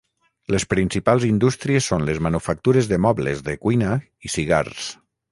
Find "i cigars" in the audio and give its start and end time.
4.29-4.89